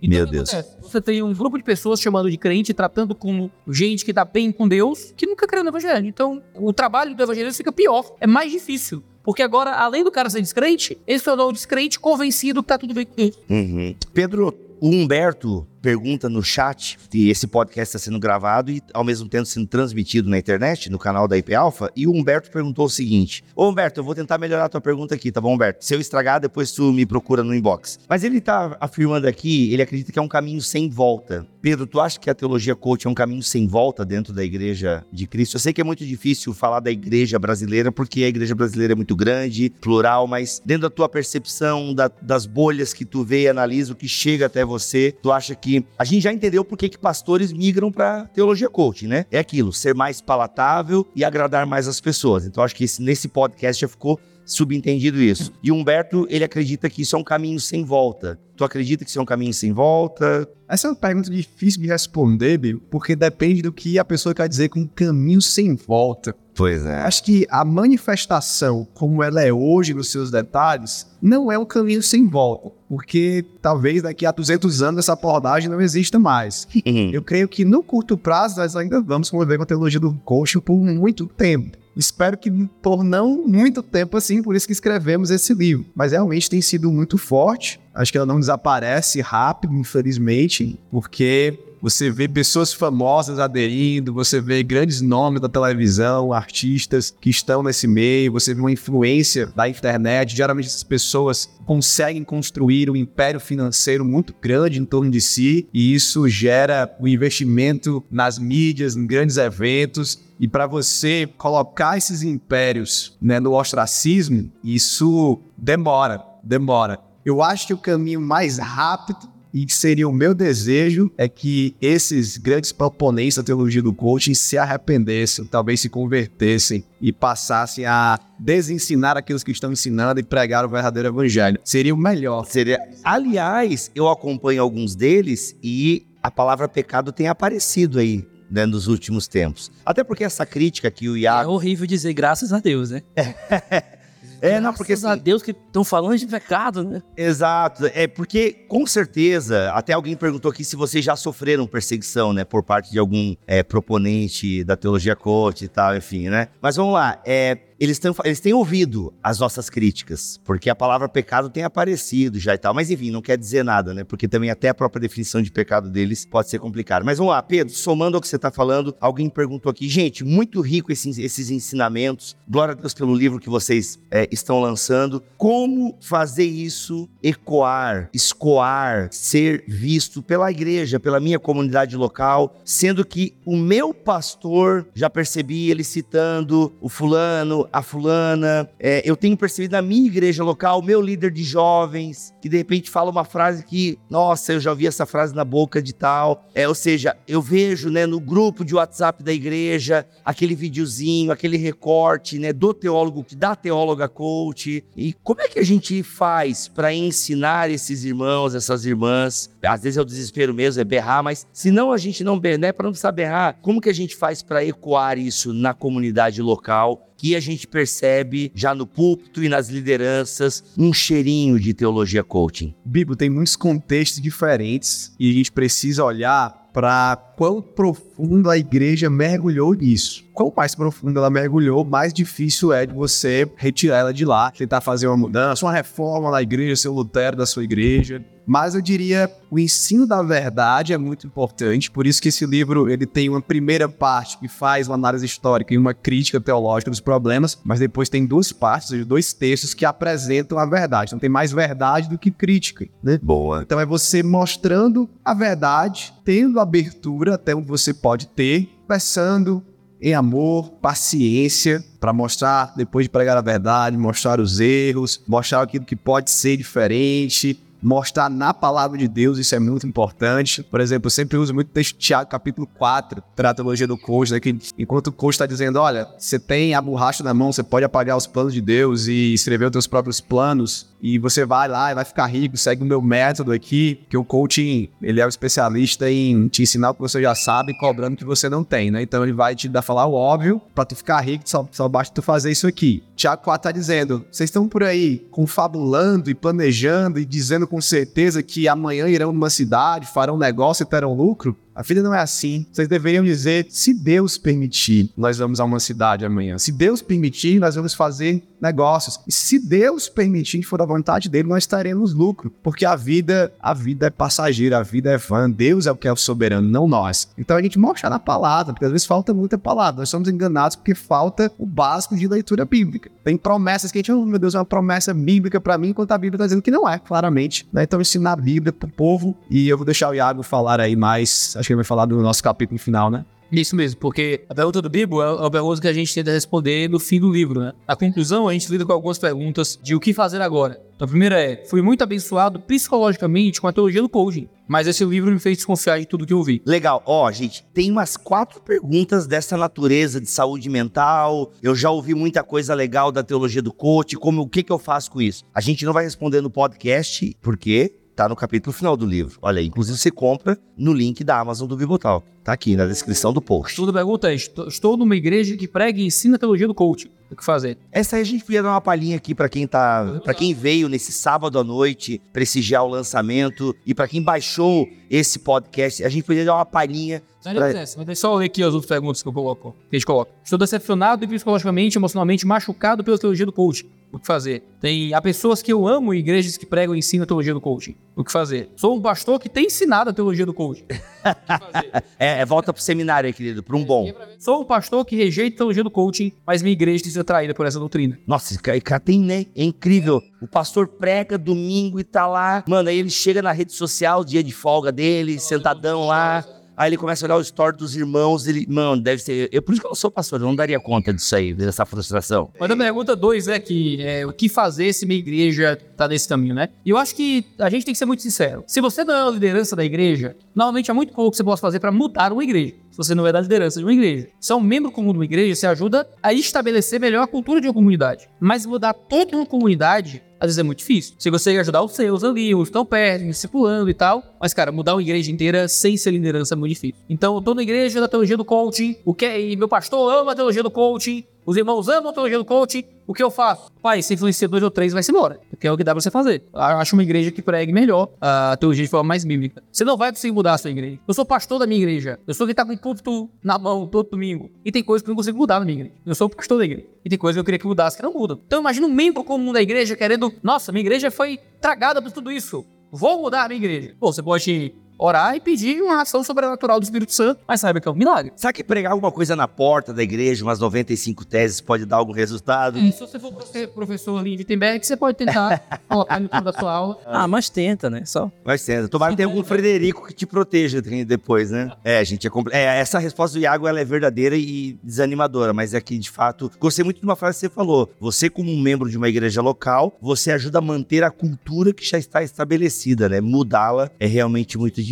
[0.02, 0.52] Meu Deus.
[0.52, 0.76] acontece?
[0.80, 4.50] Você tem um grupo de pessoas chamando de crente, tratando como gente que tá bem
[4.52, 6.06] com Deus, que nunca creu no evangelho.
[6.06, 9.02] Então, o trabalho do evangelho fica pior, é mais difícil.
[9.22, 12.78] Porque agora, além do cara ser descrente, ele se tornou um descrente convencido que tá
[12.78, 13.38] tudo bem com Deus.
[13.50, 13.94] Uhum.
[14.14, 19.28] Pedro, o Humberto pergunta no chat, e esse podcast está sendo gravado e ao mesmo
[19.28, 22.90] tempo sendo transmitido na internet, no canal da IP Alpha, e o Humberto perguntou o
[22.90, 25.84] seguinte: Ô Humberto, eu vou tentar melhorar a tua pergunta aqui, tá bom, Humberto?
[25.84, 27.98] Se eu estragar, depois tu me procura no inbox.
[28.08, 31.46] Mas ele tá afirmando aqui, ele acredita que é um caminho sem volta.
[31.60, 35.04] Pedro, tu acha que a teologia coach é um caminho sem volta dentro da igreja
[35.12, 35.56] de Cristo?
[35.56, 38.96] Eu sei que é muito difícil falar da igreja brasileira, porque a igreja brasileira é
[38.96, 43.48] muito grande, plural, mas dentro da tua percepção, da- das bolhas que tu vê e
[43.48, 45.67] analisa, o que chega até você, tu acha que
[45.98, 49.24] a gente já entendeu por que que pastores migram para teologia coaching, né?
[49.30, 52.46] É aquilo, ser mais palatável e agradar mais as pessoas.
[52.46, 55.52] Então acho que esse- nesse podcast já ficou subentendido isso.
[55.62, 58.40] E Humberto, ele acredita que isso é um caminho sem volta.
[58.56, 60.48] Tu acredita que isso é um caminho sem volta?
[60.68, 64.48] Essa é uma pergunta difícil de responder, Bill, porque depende do que a pessoa quer
[64.48, 66.34] dizer com caminho sem volta.
[66.56, 67.02] Pois é.
[67.02, 72.02] Acho que a manifestação, como ela é hoje nos seus detalhes, não é um caminho
[72.02, 76.66] sem volta, porque talvez daqui a 200 anos essa abordagem não exista mais.
[77.12, 80.58] Eu creio que no curto prazo nós ainda vamos conviver com a teologia do coaching
[80.58, 81.78] por muito tempo.
[81.98, 82.48] Espero que
[82.80, 85.84] por não muito tempo assim, por isso que escrevemos esse livro.
[85.94, 87.80] Mas realmente tem sido muito forte.
[87.92, 94.62] Acho que ela não desaparece rápido, infelizmente, porque você vê pessoas famosas aderindo, você vê
[94.62, 100.36] grandes nomes da televisão, artistas que estão nesse meio, você vê uma influência da internet.
[100.36, 105.94] Geralmente essas pessoas conseguem construir um império financeiro muito grande em torno de si, e
[105.94, 110.20] isso gera o investimento nas mídias, em grandes eventos.
[110.40, 116.98] E para você colocar esses impérios né, no ostracismo, isso demora, demora.
[117.24, 121.74] Eu acho que o caminho mais rápido e que seria o meu desejo é que
[121.80, 128.20] esses grandes proponentes da teologia do coaching se arrependessem, talvez se convertessem e passassem a
[128.38, 131.58] desensinar aqueles que estão ensinando e pregar o verdadeiro evangelho.
[131.64, 132.46] Seria o melhor.
[132.46, 132.78] Seria...
[133.02, 138.24] Aliás, eu acompanho alguns deles e a palavra pecado tem aparecido aí.
[138.50, 139.70] Né, nos últimos tempos.
[139.84, 141.52] Até porque essa crítica que o É Iago.
[141.52, 143.02] horrível dizer graças a Deus, né?
[144.40, 147.02] É, não, porque Graças a assim, Deus que estão falando de pecado, né?
[147.16, 147.86] Exato.
[147.94, 152.44] É porque, com certeza, até alguém perguntou aqui se vocês já sofreram perseguição, né?
[152.44, 156.48] Por parte de algum é, proponente da teologia coach e tal, enfim, né?
[156.60, 157.20] Mas vamos lá.
[157.24, 162.38] É, eles, tão, eles têm ouvido as nossas críticas, porque a palavra pecado tem aparecido
[162.38, 162.74] já e tal.
[162.74, 164.04] Mas enfim, não quer dizer nada, né?
[164.04, 167.04] Porque também até a própria definição de pecado deles pode ser complicada.
[167.04, 170.60] Mas vamos lá, Pedro, somando ao que você está falando, alguém perguntou aqui, gente, muito
[170.60, 172.36] rico esses, esses ensinamentos.
[172.48, 175.22] Glória a Deus pelo livro que vocês é, estão lançando.
[175.36, 183.34] Como fazer isso ecoar, escoar, ser visto pela igreja, pela minha comunidade local, sendo que
[183.44, 189.72] o meu pastor, já percebi ele citando o fulano, a fulana, é, eu tenho percebido
[189.72, 193.98] na minha igreja local, meu líder de jovens, que de repente fala uma frase que,
[194.08, 196.48] nossa, eu já ouvi essa frase na boca de tal.
[196.54, 201.56] É, ou seja, eu vejo né, no grupo de WhatsApp da igreja aquele videozinho, aquele
[201.56, 204.84] recorte né, do teólogo, da teóloga coach.
[204.96, 209.50] E como é que a gente faz para ensinar esses irmãos, essas irmãs?
[209.62, 212.72] Às vezes é o desespero mesmo, é berrar, mas se não a gente não né,
[212.72, 217.08] para não precisar berrar, como que a gente faz para ecoar isso na comunidade local?
[217.18, 222.74] Que a gente percebe já no púlpito e nas lideranças um cheirinho de teologia coaching.
[222.84, 229.08] Bíblia tem muitos contextos diferentes e a gente precisa olhar para quão profundo a igreja
[229.08, 230.24] mergulhou nisso.
[230.34, 234.80] Quanto mais profundo ela mergulhou, mais difícil é de você retirar ela de lá, tentar
[234.80, 238.24] fazer uma mudança, uma reforma na igreja, ser o Lutero da sua igreja.
[238.48, 242.88] Mas eu diria, o ensino da verdade é muito importante, por isso que esse livro
[242.88, 246.98] ele tem uma primeira parte que faz uma análise histórica e uma crítica teológica dos
[246.98, 251.10] problemas, mas depois tem duas partes, ou seja, dois textos que apresentam a verdade.
[251.10, 253.20] Então tem mais verdade do que crítica, né?
[253.22, 253.60] Boa.
[253.60, 259.62] Então é você mostrando a verdade, tendo abertura até onde você pode ter, conversando
[260.00, 265.84] em amor, paciência, para mostrar, depois de pregar a verdade, mostrar os erros, mostrar aquilo
[265.84, 270.62] que pode ser diferente, mostrar na palavra de Deus, isso é muito importante.
[270.62, 273.98] Por exemplo, eu sempre uso muito o texto de Tiago, capítulo 4, para a do
[273.98, 277.52] coach, né, que enquanto o coach está dizendo, olha, você tem a borracha na mão,
[277.52, 281.44] você pode apagar os planos de Deus e escrever os seus próprios planos, e você
[281.44, 285.20] vai lá e vai ficar rico, segue o meu método aqui, que o coaching, ele
[285.20, 288.48] é o especialista em te ensinar o que você já sabe, cobrando o que você
[288.48, 289.02] não tem, né?
[289.02, 292.14] Então ele vai te dar falar o óbvio, para tu ficar rico, só, só basta
[292.14, 293.02] tu fazer isso aqui.
[293.16, 298.42] Tiago 4 tá dizendo, vocês estão por aí confabulando e planejando e dizendo com certeza
[298.42, 301.56] que amanhã irão numa cidade, farão negócio e terão lucro?
[301.78, 302.66] A vida não é assim.
[302.72, 306.58] Vocês deveriam dizer: se Deus permitir, nós vamos a uma cidade amanhã.
[306.58, 309.20] Se Deus permitir, nós vamos fazer negócios.
[309.28, 312.52] E se Deus permitir, for da vontade dele, nós teremos lucro.
[312.64, 315.48] Porque a vida, a vida é passageira, a vida é vã.
[315.48, 317.28] Deus é o que é o soberano, não nós.
[317.38, 320.00] Então a gente mostra na palavra, porque às vezes falta muita palavra.
[320.00, 323.08] Nós somos enganados porque falta o básico de leitura bíblica.
[323.22, 326.10] Tem promessas que a gente, oh, meu Deus, é uma promessa bíblica para mim, enquanto
[326.10, 327.68] a Bíblia está dizendo que não é, claramente.
[327.72, 327.84] Né?
[327.84, 329.36] Então ensinar a Bíblia pro povo.
[329.48, 331.54] E eu vou deixar o Iago falar aí mais.
[331.56, 333.24] Acho que ele vai falar do nosso capítulo final, né?
[333.50, 336.88] Isso mesmo, porque a pergunta do Bibo é a pergunta que a gente tenta responder
[336.88, 337.72] no fim do livro, né?
[337.86, 340.78] Na conclusão, a gente lida com algumas perguntas de o que fazer agora.
[340.94, 345.02] Então, a primeira é: fui muito abençoado psicologicamente com a teologia do coaching, mas esse
[345.02, 346.60] livro me fez desconfiar de tudo que eu vi.
[346.66, 347.02] Legal.
[347.06, 351.50] Ó, gente, tem umas quatro perguntas dessa natureza de saúde mental.
[351.62, 354.16] Eu já ouvi muita coisa legal da teologia do coach.
[354.16, 355.42] Como o que, que eu faço com isso?
[355.54, 359.38] A gente não vai responder no podcast, porque tá no capítulo final do livro.
[359.40, 362.24] Olha inclusive você compra no link da Amazon do Bibotal.
[362.48, 363.74] Tá aqui na descrição do post.
[363.74, 367.10] Segunda pergunta é: estou, numa igreja que prega e ensina a teologia do coaching.
[367.30, 367.76] O que fazer?
[367.92, 370.88] Essa aí a gente podia dar uma palhinha aqui pra quem tá, para quem veio
[370.88, 376.24] nesse sábado à noite prestigiar o lançamento e pra quem baixou esse podcast, a gente
[376.24, 379.28] podia dar uma palhinha Não pra- mas eu só ler aqui as outras perguntas que
[379.28, 379.76] eu coloco.
[379.90, 380.30] Que a gente coloca.
[380.42, 383.90] Estou decepcionado e psicologicamente, emocionalmente machucado pela teologia do coaching.
[384.10, 384.62] O que fazer?
[384.80, 387.94] Tem há pessoas que eu amo igrejas que pregam e ensinam a teologia do coaching.
[388.16, 388.70] O que fazer?
[388.74, 390.84] Sou um pastor que tem ensinado a teologia do coaching.
[391.28, 392.04] O que fazer?
[392.18, 394.12] É, é, volta pro seminário aí, querido, pra um bom.
[394.38, 397.52] Sou um pastor que rejeita a teologia do coaching, mas minha igreja tem sido atraída
[397.52, 398.16] por essa doutrina.
[398.24, 399.46] Nossa, esse cara tem, né?
[399.56, 400.22] É incrível.
[400.40, 402.62] O pastor prega domingo e tá lá.
[402.68, 406.44] Mano, aí ele chega na rede social, dia de folga dele, sentadão lá.
[406.78, 408.46] Aí ele começa a olhar o story dos irmãos.
[408.46, 409.48] Ele, mano, deve ser.
[409.50, 412.52] Eu, por isso que eu sou pastor, eu não daria conta disso aí, dessa frustração.
[412.58, 416.28] Mas a pergunta 2 é que é, o que fazer se minha igreja tá nesse
[416.28, 416.68] caminho, né?
[416.84, 418.62] E eu acho que a gente tem que ser muito sincero.
[418.64, 421.60] Se você não é a liderança da igreja, normalmente há muito pouco que você pode
[421.60, 422.74] fazer para mudar uma igreja.
[422.98, 424.26] Você não é da liderança de uma igreja.
[424.40, 427.60] Se é um membro comum de uma igreja, você ajuda a estabelecer melhor a cultura
[427.60, 428.28] de uma comunidade.
[428.40, 431.14] Mas mudar toda uma comunidade, às vezes é muito difícil.
[431.16, 434.24] Se você ajudar os seus ali, os estão perto, discipulando e tal.
[434.40, 436.96] Mas, cara, mudar uma igreja inteira sem ser liderança é muito difícil.
[437.08, 438.96] Então, eu tô na igreja da teologia do coaching.
[439.04, 439.54] O que é?
[439.54, 441.24] Meu pastor ama a teologia do coaching.
[441.48, 442.84] Os irmãos amam a teologia do coaching.
[443.06, 443.72] O que eu faço?
[443.80, 445.40] Pai, se influencia dois ou três, vai-se embora.
[445.48, 446.44] Porque é o que dá pra você fazer.
[446.52, 449.62] Acho uma igreja que pregue melhor a teologia de forma mais bíblica.
[449.72, 451.00] Você não vai conseguir mudar a sua igreja.
[451.08, 452.20] Eu sou pastor da minha igreja.
[452.26, 454.50] Eu sou quem tá com tudo na mão todo domingo.
[454.62, 455.94] E tem coisas que eu não consigo mudar na minha igreja.
[456.04, 456.86] Eu sou o pastor da igreja.
[457.02, 458.38] E tem coisas que eu queria que mudasse que não mudam.
[458.46, 460.30] Então imagina um membro comum da igreja querendo...
[460.42, 462.62] Nossa, minha igreja foi tragada por tudo isso.
[462.92, 463.96] Vou mudar a minha igreja.
[463.98, 467.40] Pô, você pode orar e pedir uma ação sobrenatural do Espírito Santo.
[467.46, 468.32] Mas saiba que é um milagre.
[468.36, 472.12] Será que pregar alguma coisa na porta da igreja, umas 95 teses, pode dar algum
[472.12, 472.78] resultado?
[472.78, 476.44] E se você for profe- professor ali em Wittenberg, você pode tentar colocar no fundo
[476.44, 476.98] da sua aula.
[477.06, 478.04] Ah, mas tenta, né?
[478.04, 478.30] Só.
[478.44, 478.88] Vai sendo.
[478.88, 481.70] Tomara que tenha algum Frederico que te proteja depois, né?
[481.84, 485.74] É, gente, é, compl- é, essa resposta do Iago ela é verdadeira e desanimadora, mas
[485.74, 487.90] é que, de fato, gostei muito de uma frase que você falou.
[488.00, 491.84] Você, como um membro de uma igreja local, você ajuda a manter a cultura que
[491.84, 493.20] já está estabelecida, né?
[493.20, 494.87] Mudá-la é realmente muito difícil.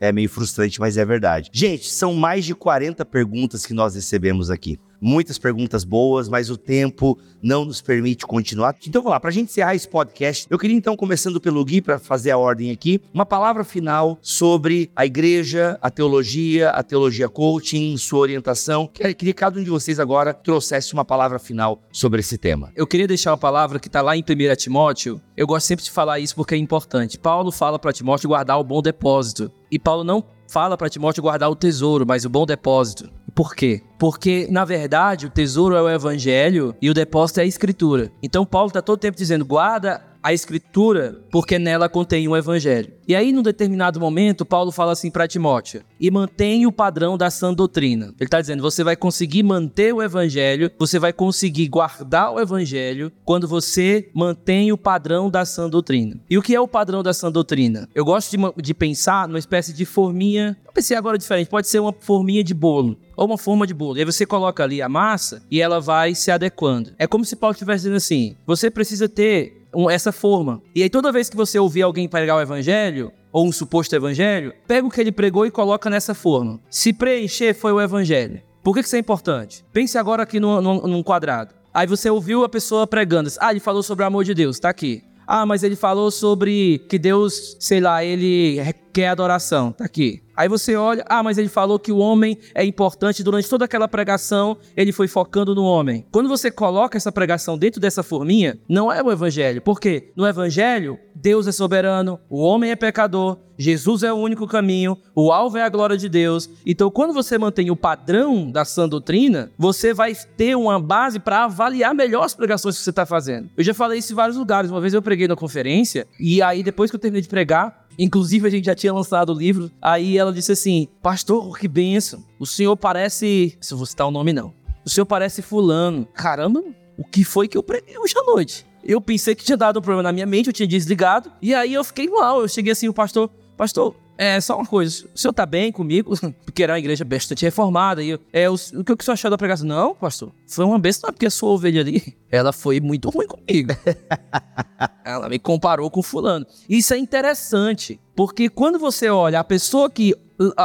[0.00, 1.50] É meio frustrante, mas é verdade.
[1.52, 4.78] Gente, são mais de 40 perguntas que nós recebemos aqui.
[5.00, 8.74] Muitas perguntas boas, mas o tempo não nos permite continuar.
[8.86, 11.98] Então vamos lá, pra gente encerrar esse podcast, eu queria então, começando pelo Gui, para
[11.98, 17.96] fazer a ordem aqui, uma palavra final sobre a igreja, a teologia, a teologia coaching,
[17.96, 18.86] sua orientação.
[18.86, 22.72] Queria que cada um de vocês agora trouxesse uma palavra final sobre esse tema.
[22.74, 25.20] Eu queria deixar uma palavra que está lá em 1 Timóteo.
[25.36, 27.18] Eu gosto sempre de falar isso porque é importante.
[27.18, 29.50] Paulo fala para Timóteo guardar o bom depósito.
[29.70, 33.10] E Paulo não fala para Timóteo guardar o tesouro, mas o bom depósito.
[33.36, 33.82] Por quê?
[33.98, 38.10] Porque, na verdade, o tesouro é o evangelho e o depósito é a escritura.
[38.22, 42.94] Então, Paulo está todo tempo dizendo: guarda a escritura, porque nela contém um evangelho.
[43.06, 47.30] E aí, num determinado momento, Paulo fala assim para Timóteo: e mantém o padrão da
[47.30, 48.06] sã doutrina.
[48.06, 53.12] Ele está dizendo: você vai conseguir manter o evangelho, você vai conseguir guardar o evangelho
[53.24, 56.16] quando você mantém o padrão da sã doutrina.
[56.28, 57.88] E o que é o padrão da sã doutrina?
[57.94, 60.56] Eu gosto de, de pensar numa espécie de forminha.
[60.66, 63.96] Eu pensei agora diferente, pode ser uma forminha de bolo ou uma forma de bolo.
[63.96, 66.92] E aí você coloca ali a massa e ela vai se adequando.
[66.98, 70.62] É como se Paulo estivesse dizendo assim: você precisa ter essa forma.
[70.74, 74.54] E aí toda vez que você ouvir alguém pregar o evangelho, ou um suposto evangelho,
[74.66, 76.58] pega o que ele pregou e coloca nessa forma.
[76.70, 78.40] Se preencher foi o evangelho.
[78.62, 79.62] Por que que isso é importante?
[79.74, 81.54] Pense agora aqui no, no- num quadrado.
[81.74, 83.28] Aí você ouviu a pessoa pregando.
[83.38, 85.02] Ah, ele falou sobre o amor de Deus, tá aqui.
[85.26, 88.58] Ah, mas ele falou sobre que Deus, sei lá, ele
[88.96, 90.22] quer adoração, tá aqui.
[90.34, 93.86] Aí você olha, ah, mas ele falou que o homem é importante durante toda aquela
[93.86, 96.06] pregação, ele foi focando no homem.
[96.10, 99.60] Quando você coloca essa pregação dentro dessa forminha, não é o evangelho.
[99.60, 100.12] Por quê?
[100.16, 105.32] No evangelho, Deus é soberano, o homem é pecador, Jesus é o único caminho, o
[105.32, 106.48] alvo é a glória de Deus.
[106.64, 111.44] Então, quando você mantém o padrão da sã doutrina, você vai ter uma base para
[111.44, 113.48] avaliar melhor as pregações que você está fazendo.
[113.56, 114.70] Eu já falei isso em vários lugares.
[114.70, 118.46] Uma vez eu preguei na conferência, e aí depois que eu terminei de pregar, Inclusive,
[118.46, 119.70] a gente já tinha lançado o livro.
[119.80, 122.24] Aí ela disse assim: Pastor, que benção.
[122.38, 123.56] O senhor parece.
[123.60, 124.52] Se eu vou citar o nome, não.
[124.84, 126.06] O senhor parece Fulano.
[126.14, 126.62] Caramba,
[126.96, 128.66] o que foi que eu preguei hoje à noite?
[128.84, 131.32] Eu pensei que tinha dado um problema na minha mente, eu tinha desligado.
[131.42, 132.40] E aí eu fiquei mal.
[132.40, 133.28] Eu cheguei assim, o pastor.
[133.56, 135.06] Pastor, é só uma coisa.
[135.14, 136.14] O senhor tá bem comigo?
[136.44, 138.02] Porque era uma igreja bastante reformada.
[138.02, 139.66] E eu, é, o, o que o senhor achou da pregação?
[139.66, 140.32] Não, pastor.
[140.46, 143.74] Foi uma besta, porque a sua ovelha ali, ela foi muito ruim comigo.
[145.04, 146.44] Ela me comparou com fulano.
[146.68, 150.14] Isso é interessante, porque quando você olha a pessoa que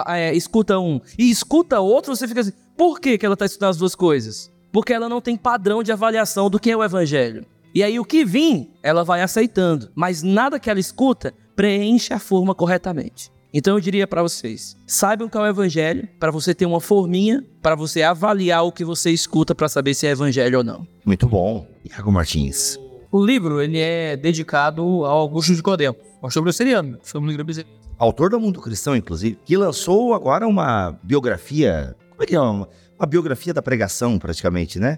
[0.08, 3.70] é, escuta um e escuta outro, você fica assim, por que, que ela está estudando
[3.70, 4.52] as duas coisas?
[4.72, 7.46] Porque ela não tem padrão de avaliação do que é o evangelho.
[7.74, 12.20] E aí o que vir, ela vai aceitando, mas nada que ela escuta preenche a
[12.20, 13.31] forma corretamente.
[13.54, 17.46] Então eu diria pra vocês, saibam qual é o evangelho, pra você ter uma forminha,
[17.62, 20.88] pra você avaliar o que você escuta pra saber se é evangelho ou não.
[21.06, 21.68] Muito bom.
[21.84, 22.78] Iago Martins.
[23.12, 27.78] O livro, ele é dedicado ao Augusto de Codemo, pastor brasileiro, foi um livro brasileiro.
[27.98, 31.96] Autor do Mundo Cristão, inclusive, que lançou agora uma biografia.
[32.10, 32.40] Como é que é?
[32.40, 34.98] Uma, uma biografia da pregação, praticamente, né?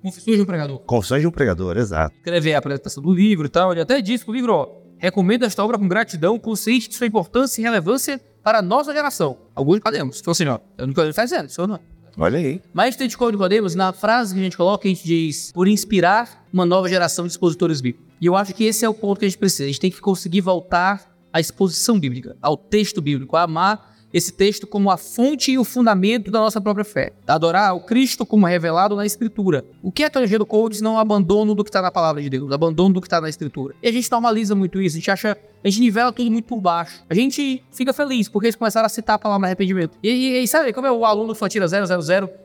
[0.00, 0.78] Confissões de um Pregador.
[0.78, 2.14] Confissões de um Pregador, exato.
[2.16, 5.46] Escrever a apresentação do livro e tal, ele até disse que o livro, ó, recomenda
[5.46, 9.38] esta obra com gratidão, consciente de sua importância e relevância para a nossa geração.
[9.56, 11.80] De Codemo, então assim, ó, eu nunca está dizendo, isso não.
[12.16, 12.60] Olha aí.
[12.72, 16.66] Mas dedicou Nicodemos, na frase que a gente coloca, a gente diz, por inspirar uma
[16.66, 18.08] nova geração de expositores bíblicos.
[18.20, 19.64] E eu acho que esse é o ponto que a gente precisa.
[19.64, 24.32] A gente tem que conseguir voltar à exposição bíblica, ao texto bíblico, a amar esse
[24.32, 27.12] texto como a fonte e o fundamento da nossa própria fé.
[27.26, 29.64] Adorar o Cristo como revelado na Escritura.
[29.82, 32.22] O que é a teologia do se não o abandono do que está na palavra
[32.22, 33.74] de Deus, abandono do que está na Escritura?
[33.82, 36.60] E a gente normaliza muito isso, a gente acha, a gente nivela tudo muito por
[36.60, 37.04] baixo.
[37.08, 39.98] A gente fica feliz porque eles começaram a citar a palavra arrependimento.
[40.02, 41.84] E, e, e sabe como é o aluno só tira 000,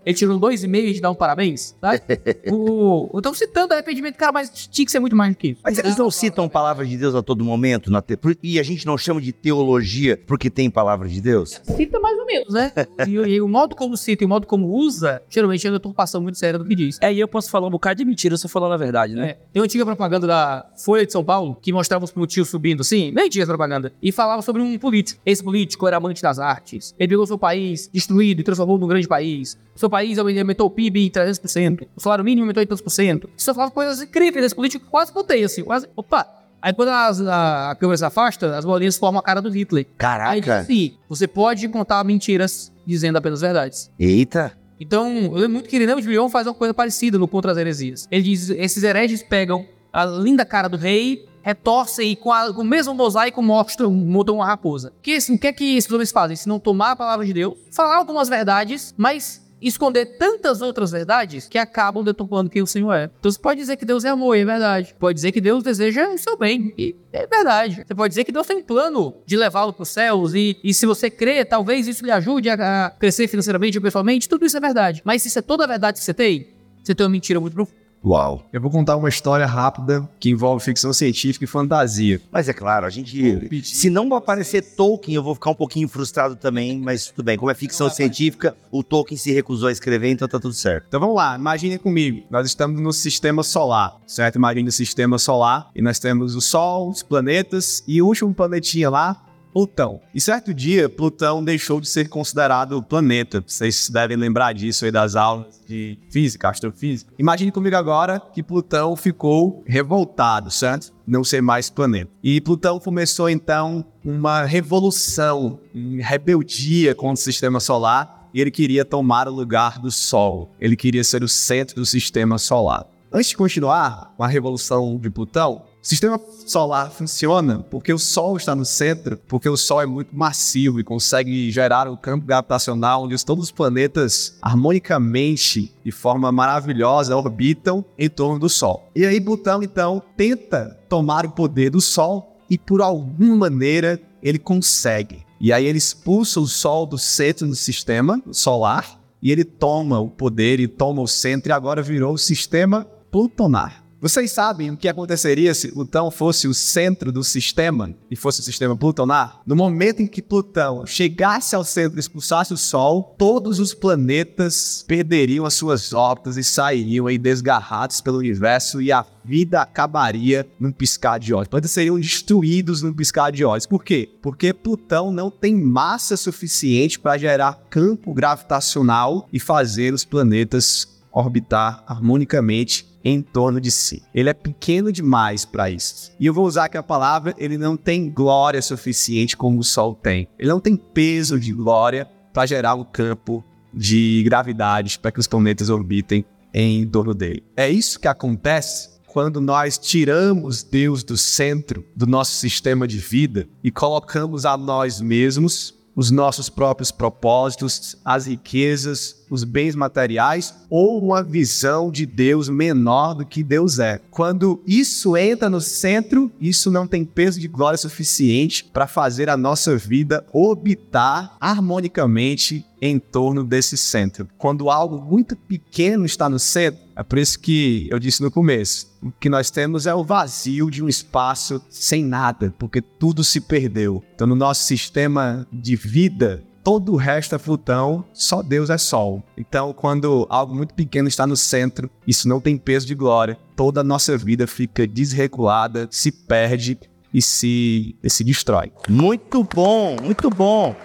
[0.06, 1.76] ele tirou dois e meio e a gente dá um parabéns?
[1.80, 2.02] Sabe?
[2.52, 5.62] o, eu tô citando arrependimento, cara, mas tinha que ser muito mais do que isso.
[5.64, 7.92] Mas eles não citam palavras de Deus a todo momento?
[7.92, 8.18] Na te...
[8.42, 11.62] E a gente não chama de teologia porque tem palavra de Deus?
[11.64, 12.72] Cita mais ou menos, né?
[13.08, 16.22] E, e o modo como cita e o modo como usa, geralmente é uma deturpação
[16.22, 16.98] muito séria do que diz.
[17.02, 19.32] É, e eu posso falar um bocado de mentira se eu falar a verdade, né?
[19.32, 19.34] É.
[19.52, 23.03] Tem uma antiga propaganda da Folha de São Paulo que mostrava os motivos subindo assim,
[23.12, 25.20] bem antiga essa propaganda, e falava sobre um político.
[25.26, 26.94] Esse político era amante das artes.
[27.00, 29.58] Ele pegou seu país destruído e transformou num grande país.
[29.76, 31.88] Seu país aumentou o PIB em 300%.
[31.96, 33.30] O salário mínimo aumentou em tantos por cento.
[33.36, 34.46] Isso falava coisas incríveis.
[34.46, 35.88] Esse político quase botei assim, quase.
[35.96, 36.28] Opa!
[36.62, 39.86] Aí quando as- a, a câmera se afasta, as bolinhas formam a cara do Hitler.
[39.86, 40.40] Aí Caraca!
[40.40, 43.92] diz assim, você pode contar mentiras dizendo apenas verdades.
[44.00, 44.54] Eita!
[44.80, 47.58] Então, eu lembro muito que Irineu de Lyon faz uma coisa parecida no Contra as
[47.58, 48.08] Heresias.
[48.12, 52.62] Ele diz: esses hereges pegam a linda cara do rei, retorcem e com, a- com
[52.62, 54.92] o mesmo mosaico mostram, montam uma raposa.
[55.02, 56.36] Que, assim, o que é que esses homens fazem?
[56.36, 61.48] Se não tomar a palavra de Deus, falar algumas verdades, mas esconder tantas outras verdades
[61.48, 63.10] que acabam deturpando quem o Senhor é.
[63.20, 64.94] Então você pode dizer que Deus é amor, é verdade.
[65.00, 67.84] Pode dizer que Deus deseja o seu bem, e é verdade.
[67.88, 70.86] Você pode dizer que Deus tem plano de levá-lo para os céus, e, e se
[70.86, 74.60] você crê, talvez isso lhe ajude a, a crescer financeiramente ou pessoalmente, tudo isso é
[74.60, 75.02] verdade.
[75.06, 76.50] Mas se isso é toda a verdade que você tem,
[76.84, 77.83] você tem uma mentira muito profunda.
[78.06, 78.46] Uau!
[78.52, 82.20] Eu vou contar uma história rápida que envolve ficção científica e fantasia.
[82.30, 83.64] Mas é claro, a gente.
[83.64, 87.38] Se não aparecer Tolkien, eu vou ficar um pouquinho frustrado também, mas tudo bem.
[87.38, 90.86] Como é ficção científica, o Tolkien se recusou a escrever, então tá tudo certo.
[90.90, 92.28] Então vamos lá, imagine comigo.
[92.30, 94.36] Nós estamos no sistema solar, certo?
[94.36, 98.90] Imagine o sistema solar e nós temos o Sol, os planetas e o último planetinha
[98.90, 100.02] lá, Plutão.
[100.14, 103.44] E certo dia, Plutão deixou de ser considerado planeta.
[103.46, 107.14] Vocês devem lembrar disso aí das aulas de física, astrofísica.
[107.20, 110.92] Imagine comigo agora que Plutão ficou revoltado, certo?
[111.06, 112.10] Não ser mais planeta.
[112.24, 118.84] E Plutão começou então uma revolução, uma rebeldia contra o sistema solar e ele queria
[118.84, 120.52] tomar o lugar do Sol.
[120.60, 122.88] Ele queria ser o centro do sistema solar.
[123.12, 126.18] Antes de continuar com a revolução de Plutão, o sistema
[126.48, 130.84] solar funciona porque o Sol está no centro, porque o Sol é muito massivo e
[130.84, 138.10] consegue gerar um campo gravitacional onde todos os planetas harmonicamente, de forma maravilhosa, orbitam em
[138.10, 138.90] torno do Sol.
[138.96, 144.40] E aí Plutão então tenta tomar o poder do Sol e por alguma maneira ele
[144.40, 145.26] consegue.
[145.38, 150.10] E aí ele expulsa o Sol do centro do sistema solar e ele toma o
[150.10, 153.83] poder e toma o centro e agora virou o sistema plutonar.
[154.04, 158.44] Vocês sabem o que aconteceria se Plutão fosse o centro do sistema e fosse o
[158.44, 159.40] sistema plutonar?
[159.46, 164.84] No momento em que Plutão chegasse ao centro e expulsasse o Sol, todos os planetas
[164.86, 170.74] perderiam as suas órbitas e sairiam aí desgarrados pelo universo e a vida acabaria num
[170.74, 171.46] piscar de olhos.
[171.46, 173.66] Os planetas seriam destruídos num piscar de olhos.
[173.66, 174.10] Por quê?
[174.22, 181.84] Porque Plutão não tem massa suficiente para gerar campo gravitacional e fazer os planetas orbitar
[181.88, 184.02] harmonicamente em torno de si.
[184.14, 186.12] Ele é pequeno demais para isso.
[186.20, 189.94] E eu vou usar aqui a palavra, ele não tem glória suficiente como o Sol
[189.94, 190.28] tem.
[190.40, 195.28] Ele não tem peso de glória para gerar um campo de gravidade para que os
[195.28, 197.44] planetas orbitem em torno dele.
[197.58, 203.48] É isso que acontece quando nós tiramos Deus do centro do nosso sistema de vida
[203.64, 211.04] e colocamos a nós mesmos os nossos próprios propósitos, as riquezas, os bens materiais ou
[211.04, 214.00] uma visão de Deus menor do que Deus é.
[214.12, 219.38] Quando isso entra no centro, isso não tem peso de glória suficiente para fazer a
[219.38, 224.28] nossa vida orbitar harmonicamente em torno desse centro.
[224.38, 228.88] Quando algo muito pequeno está no centro, É por isso que eu disse no começo:
[229.02, 233.42] o que nós temos é o vazio de um espaço sem nada, porque tudo se
[233.42, 234.04] perdeu.
[234.14, 239.24] Então, no nosso sistema de vida, todo o resto é Plutão, só Deus é Sol.
[239.38, 243.82] Então, quando algo muito pequeno está no centro, isso não tem peso de glória, toda
[243.82, 246.80] a nossa vida fica desregulada, se perde
[247.14, 248.72] e se, e se destrói.
[248.90, 250.76] Muito bom, muito bom.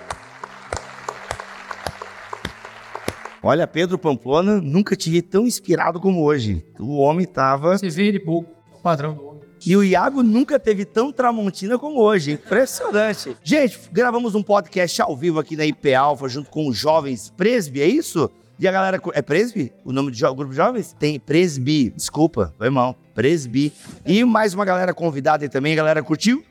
[3.43, 6.65] Olha, Pedro Pamplona, nunca te vi tão inspirado como hoje.
[6.79, 7.79] O homem tava.
[7.79, 9.43] Você vê ele pouco, o padrão do homem.
[9.65, 12.33] E o Iago nunca teve tão tramontina como hoje.
[12.33, 13.37] Impressionante.
[13.43, 17.81] Gente, gravamos um podcast ao vivo aqui na IP Alpha junto com os jovens Presby,
[17.81, 18.31] é isso?
[18.59, 19.01] E a galera.
[19.15, 19.73] É Presby?
[19.85, 20.93] O nome do grupo de jovens?
[20.99, 22.97] Tem Presby, desculpa, foi mal.
[23.15, 23.73] Presby.
[24.05, 25.73] E mais uma galera convidada aí também.
[25.73, 26.43] A galera curtiu?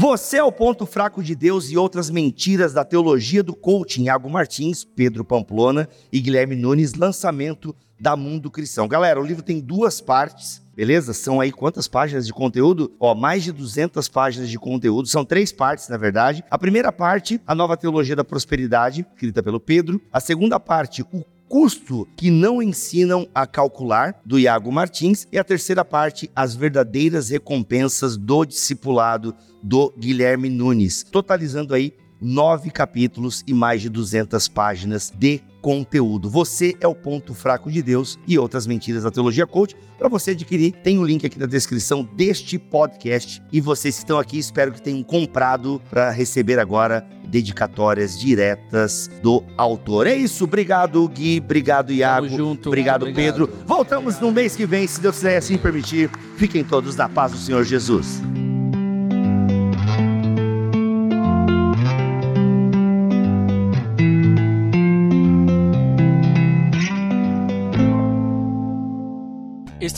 [0.00, 4.04] Você é o ponto fraco de Deus e outras mentiras da teologia do coaching.
[4.04, 8.88] Iago Martins, Pedro Pamplona e Guilherme Nunes, lançamento da Mundo Cristão.
[8.88, 11.12] Galera, o livro tem duas partes, beleza?
[11.12, 12.90] São aí quantas páginas de conteúdo?
[12.98, 15.06] Ó, mais de 200 páginas de conteúdo.
[15.06, 16.42] São três partes, na verdade.
[16.50, 20.00] A primeira parte, a nova teologia da prosperidade, escrita pelo Pedro.
[20.10, 25.26] A segunda parte, o custo que não ensinam a calcular, do Iago Martins.
[25.32, 31.02] E a terceira parte, as verdadeiras recompensas do discipulado do Guilherme Nunes.
[31.02, 36.28] Totalizando aí nove capítulos e mais de 200 páginas de conteúdo.
[36.30, 39.76] Você é o ponto fraco de Deus e outras mentiras da teologia coach.
[39.98, 43.42] Para você adquirir, tem o link aqui na descrição deste podcast.
[43.52, 49.44] E vocês que estão aqui, espero que tenham comprado para receber agora dedicatórias diretas do
[49.56, 50.06] autor.
[50.06, 52.68] É isso, obrigado Gui, obrigado Iago, junto.
[52.68, 53.46] obrigado, Obrigado.
[53.46, 53.50] Pedro.
[53.66, 56.10] Voltamos no mês que vem, se Deus quiser assim permitir.
[56.36, 58.20] Fiquem todos na paz do Senhor Jesus.